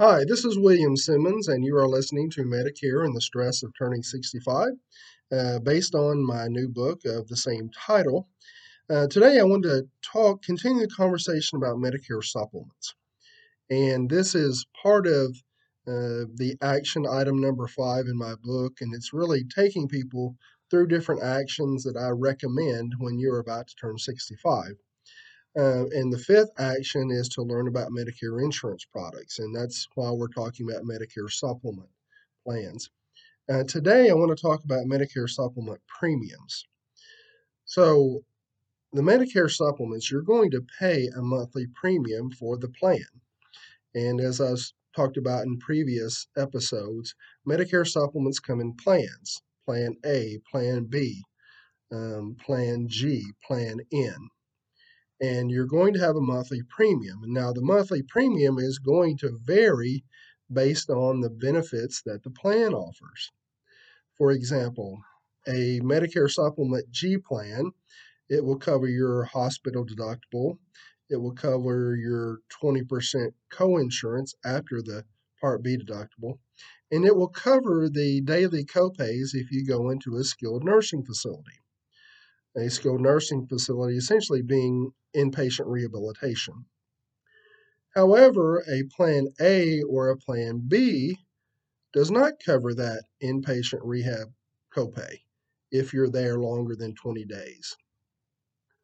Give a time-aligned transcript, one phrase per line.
[0.00, 3.72] Hi, this is William Simmons, and you are listening to Medicare and the Stress of
[3.76, 4.68] Turning 65,
[5.32, 8.28] uh, based on my new book of the same title.
[8.88, 12.94] Uh, today, I want to talk, continue the conversation about Medicare supplements.
[13.70, 15.30] And this is part of
[15.88, 20.36] uh, the action item number five in my book, and it's really taking people
[20.70, 24.76] through different actions that I recommend when you're about to turn 65.
[25.58, 30.08] Uh, and the fifth action is to learn about Medicare insurance products, and that's why
[30.08, 31.88] we're talking about Medicare supplement
[32.44, 32.90] plans.
[33.50, 36.64] Uh, today, I want to talk about Medicare supplement premiums.
[37.64, 38.20] So,
[38.92, 43.04] the Medicare supplements, you're going to pay a monthly premium for the plan.
[43.96, 50.38] And as I've talked about in previous episodes, Medicare supplements come in plans Plan A,
[50.48, 51.24] Plan B,
[51.90, 54.28] um, Plan G, Plan N
[55.20, 57.20] and you're going to have a monthly premium.
[57.26, 60.04] Now, the monthly premium is going to vary
[60.52, 63.30] based on the benefits that the plan offers.
[64.16, 65.00] For example,
[65.46, 67.72] a Medicare Supplement G plan,
[68.28, 70.58] it will cover your hospital deductible,
[71.10, 75.04] it will cover your 20% coinsurance after the
[75.40, 76.38] Part B deductible,
[76.90, 81.60] and it will cover the daily copays if you go into a skilled nursing facility
[82.56, 86.66] a skilled nursing facility, essentially being inpatient rehabilitation.
[87.94, 91.18] However, a Plan A or a Plan B
[91.92, 94.32] does not cover that inpatient rehab
[94.74, 95.20] copay
[95.70, 97.76] if you're there longer than 20 days.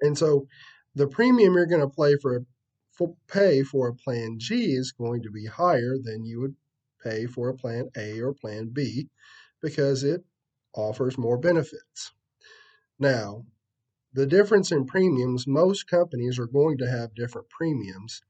[0.00, 0.48] And so
[0.94, 2.44] the premium you're going to play for,
[2.92, 6.56] for pay for a Plan G is going to be higher than you would
[7.02, 9.08] pay for a Plan A or Plan B
[9.60, 10.24] because it
[10.74, 12.12] offers more benefits.
[12.98, 13.44] Now,
[14.14, 18.22] the difference in premiums, most companies are going to have different premiums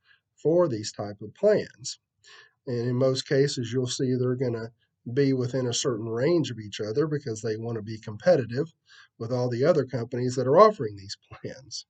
[0.42, 1.98] for these type of plans.
[2.66, 4.70] And in most cases, you'll see they're going to
[5.12, 8.72] be within a certain range of each other because they want to be competitive
[9.18, 11.86] with all the other companies that are offering these plans.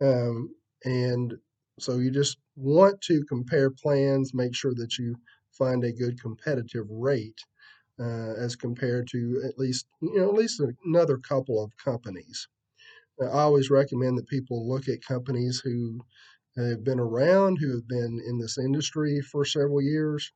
[0.00, 0.54] Um,
[0.84, 1.34] and
[1.78, 5.16] so you just want to compare plans, make sure that you
[5.52, 7.40] find a good competitive rate
[8.00, 12.48] uh, as compared to at least you know at least another couple of companies.
[13.22, 16.00] I always recommend that people look at companies who
[16.56, 20.32] have been around, who have been in this industry for several years,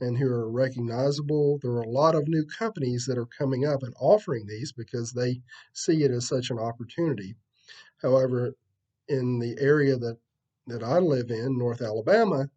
[0.00, 1.58] and who are recognizable.
[1.60, 5.12] There are a lot of new companies that are coming up and offering these because
[5.12, 7.34] they see it as such an opportunity.
[8.00, 8.54] However,
[9.08, 10.18] in the area that,
[10.66, 12.50] that I live in, North Alabama,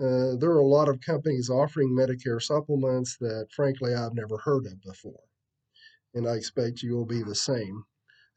[0.00, 4.66] uh, there are a lot of companies offering Medicare supplements that, frankly, I've never heard
[4.66, 5.24] of before.
[6.14, 7.84] And I expect you will be the same.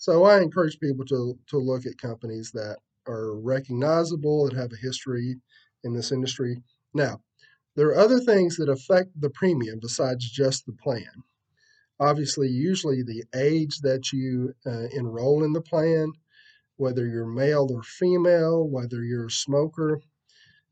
[0.01, 4.83] So I encourage people to, to look at companies that are recognizable, that have a
[4.83, 5.35] history
[5.83, 6.63] in this industry.
[6.91, 7.21] Now,
[7.75, 11.21] there are other things that affect the premium besides just the plan.
[11.99, 16.13] Obviously, usually the age that you uh, enroll in the plan,
[16.77, 20.01] whether you're male or female, whether you're a smoker,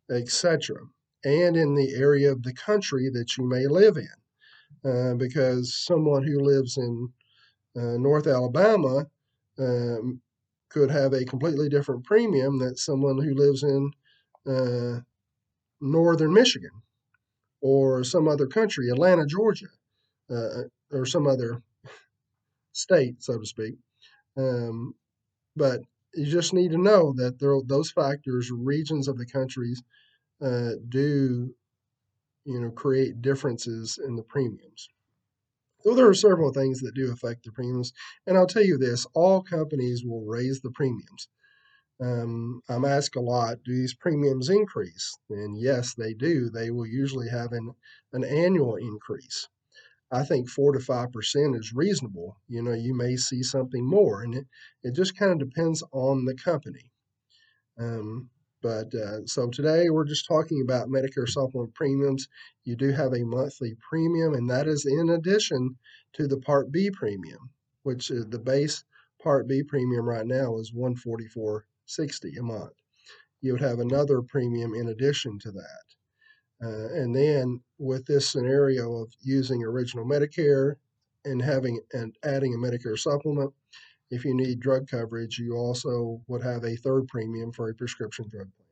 [0.09, 0.77] etc.,
[1.23, 4.09] and in the area of the country that you may live in.
[4.91, 7.13] Uh, because someone who lives in
[7.77, 9.05] uh, North Alabama
[9.59, 10.21] um,
[10.69, 13.91] could have a completely different premium than someone who lives in
[14.47, 14.99] uh,
[15.81, 16.71] northern Michigan
[17.61, 19.67] or some other country, Atlanta, Georgia,
[20.29, 21.61] uh, or some other
[22.71, 23.75] state, so to speak.
[24.37, 24.93] Um,
[25.55, 25.81] but
[26.13, 29.83] you just need to know that there, those factors, regions of the countries,
[30.41, 31.53] uh, do,
[32.45, 34.89] you know, create differences in the premiums.
[35.81, 37.93] So there are several things that do affect the premiums.
[38.27, 41.29] And I'll tell you this all companies will raise the premiums.
[42.01, 45.17] Um, I'm asked a lot, do these premiums increase?
[45.29, 46.49] And yes, they do.
[46.49, 47.71] They will usually have an,
[48.13, 49.47] an annual increase.
[50.11, 52.37] I think four to five percent is reasonable.
[52.47, 54.47] You know, you may see something more, and it,
[54.81, 56.91] it just kind of depends on the company.
[57.77, 58.29] Um,
[58.61, 62.27] but uh, so today we're just talking about Medicare supplement premiums.
[62.65, 65.77] You do have a monthly premium, and that is in addition
[66.13, 67.51] to the Part B premium,
[67.83, 68.83] which is the base
[69.21, 72.73] Part B premium right now is 144.60 a month.
[73.41, 75.83] You would have another premium in addition to that.
[76.61, 80.75] Uh, and then with this scenario of using original Medicare
[81.23, 83.53] and having and adding a Medicare supplement,
[84.09, 88.27] if you need drug coverage, you also would have a third premium for a prescription
[88.29, 88.67] drug plan.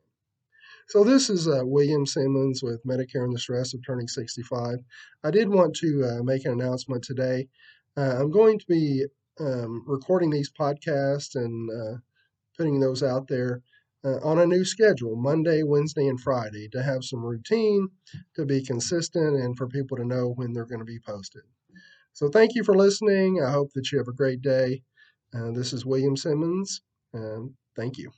[0.87, 4.79] So this is uh, William Simmons with Medicare and the Stress of Turning 65.
[5.23, 7.49] I did want to uh, make an announcement today.
[7.97, 9.05] Uh, I'm going to be
[9.39, 11.97] um, recording these podcasts and uh,
[12.55, 13.61] putting those out there
[14.05, 17.89] uh, on a new schedule Monday, Wednesday, and Friday to have some routine,
[18.35, 21.41] to be consistent, and for people to know when they're going to be posted.
[22.13, 23.43] So, thank you for listening.
[23.43, 24.83] I hope that you have a great day.
[25.33, 26.81] Uh, this is William Simmons.
[27.13, 28.11] and thank you.